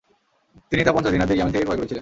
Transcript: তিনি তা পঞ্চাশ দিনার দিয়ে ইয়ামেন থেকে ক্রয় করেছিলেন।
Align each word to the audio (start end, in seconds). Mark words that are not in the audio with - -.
তিনি 0.69 0.81
তা 0.85 0.91
পঞ্চাশ 0.95 1.11
দিনার 1.13 1.27
দিয়ে 1.29 1.37
ইয়ামেন 1.39 1.53
থেকে 1.55 1.65
ক্রয় 1.65 1.71
করেছিলেন। 1.79 1.89